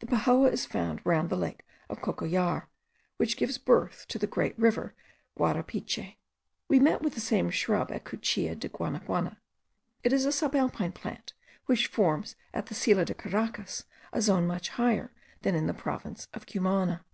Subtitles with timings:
[0.00, 2.66] The pejoa is found round the lake of Cocollar,
[3.18, 4.96] which gives birth to the great river
[5.38, 6.16] Guarapiche.
[6.66, 9.36] We met with the same shrub at the Cuchilla de Guanaguana.
[10.02, 11.34] It is a subalpine plant,
[11.66, 15.12] which forms at the Silla de Caracas a zone much higher
[15.42, 17.04] than in the province of Cumana.